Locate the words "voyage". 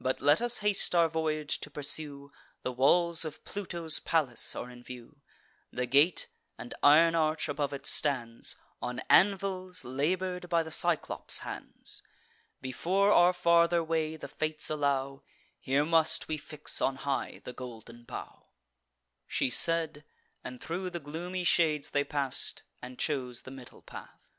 1.10-1.60